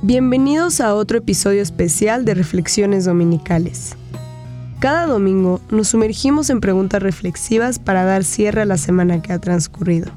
[0.00, 3.96] Bienvenidos a otro episodio especial de Reflexiones Dominicales.
[4.78, 9.40] Cada domingo nos sumergimos en preguntas reflexivas para dar cierre a la semana que ha
[9.40, 10.12] transcurrido.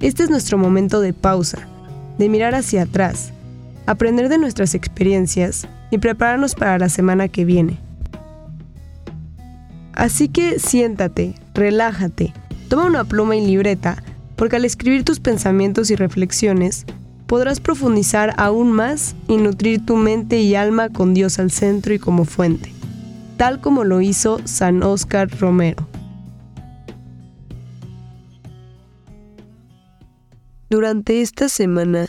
[0.00, 1.68] Este es nuestro momento de pausa,
[2.18, 3.32] de mirar hacia atrás,
[3.86, 7.78] aprender de nuestras experiencias y prepararnos para la semana que viene.
[9.92, 12.34] Así que siéntate, relájate,
[12.68, 14.02] toma una pluma y libreta,
[14.34, 16.84] porque al escribir tus pensamientos y reflexiones,
[17.28, 21.98] podrás profundizar aún más y nutrir tu mente y alma con Dios al centro y
[21.98, 22.72] como fuente,
[23.36, 25.86] tal como lo hizo San Óscar Romero.
[30.70, 32.08] Durante esta semana,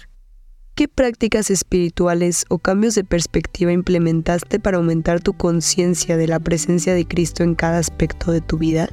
[0.73, 6.93] ¿qué prácticas espirituales o cambios de perspectiva implementaste para aumentar tu conciencia de la presencia
[6.93, 8.89] de Cristo en cada aspecto de tu vida?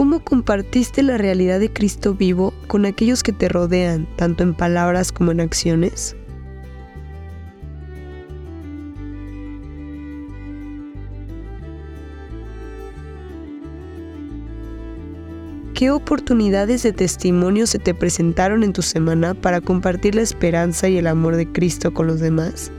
[0.00, 5.12] ¿Cómo compartiste la realidad de Cristo vivo con aquellos que te rodean, tanto en palabras
[5.12, 6.16] como en acciones?
[15.74, 20.96] ¿Qué oportunidades de testimonio se te presentaron en tu semana para compartir la esperanza y
[20.96, 22.72] el amor de Cristo con los demás?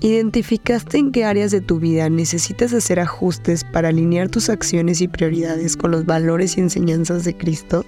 [0.00, 5.08] ¿Identificaste en qué áreas de tu vida necesitas hacer ajustes para alinear tus acciones y
[5.08, 7.84] prioridades con los valores y enseñanzas de Cristo?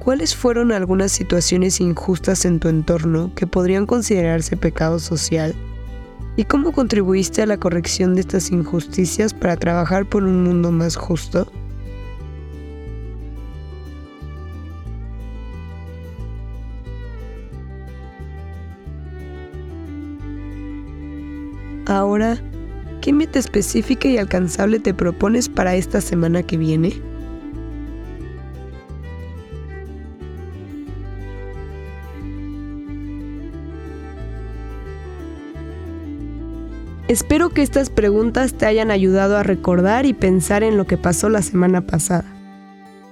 [0.00, 5.54] ¿Cuáles fueron algunas situaciones injustas en tu entorno que podrían considerarse pecado social?
[6.36, 10.96] ¿Y cómo contribuiste a la corrección de estas injusticias para trabajar por un mundo más
[10.96, 11.46] justo?
[21.86, 22.42] Ahora,
[23.00, 27.13] ¿qué meta específica y alcanzable te propones para esta semana que viene?
[37.06, 41.28] Espero que estas preguntas te hayan ayudado a recordar y pensar en lo que pasó
[41.28, 42.24] la semana pasada.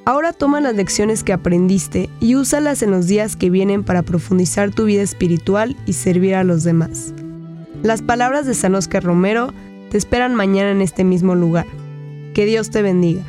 [0.06, 4.70] Ahora toma las lecciones que aprendiste y úsalas en los días que vienen para profundizar
[4.70, 7.12] tu vida espiritual y servir a los demás.
[7.82, 9.53] Las palabras de San Oscar Romero
[9.91, 11.66] te esperan mañana en este mismo lugar.
[12.32, 13.22] Que Dios te bendiga.